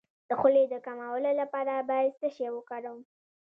[0.29, 2.99] د خولې د کمولو لپاره باید څه شی وکاروم؟